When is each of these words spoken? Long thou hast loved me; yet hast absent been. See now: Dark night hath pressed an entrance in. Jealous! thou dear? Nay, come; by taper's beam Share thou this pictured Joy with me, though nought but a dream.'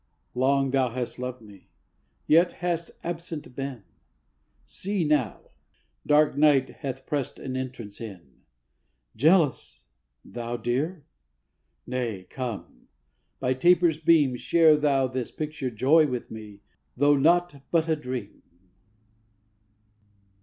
Long 0.33 0.71
thou 0.71 0.89
hast 0.89 1.19
loved 1.19 1.43
me; 1.43 1.67
yet 2.25 2.53
hast 2.53 2.89
absent 3.03 3.55
been. 3.55 3.83
See 4.65 5.03
now: 5.03 5.51
Dark 6.07 6.35
night 6.35 6.69
hath 6.77 7.05
pressed 7.05 7.37
an 7.39 7.55
entrance 7.55 8.01
in. 8.01 8.41
Jealous! 9.15 9.85
thou 10.25 10.57
dear? 10.57 11.05
Nay, 11.85 12.23
come; 12.31 12.87
by 13.39 13.53
taper's 13.53 13.99
beam 13.99 14.37
Share 14.37 14.75
thou 14.75 15.05
this 15.05 15.29
pictured 15.29 15.75
Joy 15.75 16.07
with 16.07 16.31
me, 16.31 16.61
though 16.97 17.15
nought 17.15 17.61
but 17.69 17.87
a 17.87 17.95
dream.' 17.95 18.41